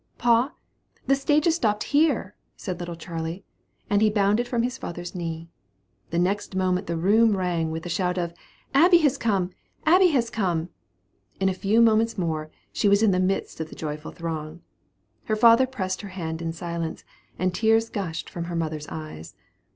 [0.17, 0.53] "Pa,
[1.05, 3.45] the stage has stopped here," said little Charley,
[3.87, 5.47] and he bounded from his father's knee.
[6.09, 8.33] The next moment the room rang with the shout of
[8.73, 9.51] "Abby has come!
[9.85, 10.69] Abby has come!"
[11.39, 14.61] In a few moments more, she was in the midst of the joyful throng.
[15.25, 17.03] Her father pressed her hand in silence,
[17.37, 19.35] and tears gushed from her mother's eyes.